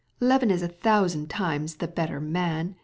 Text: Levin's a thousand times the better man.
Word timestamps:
Levin's 0.19 0.63
a 0.63 0.67
thousand 0.67 1.29
times 1.29 1.75
the 1.75 1.87
better 1.87 2.19
man. 2.19 2.73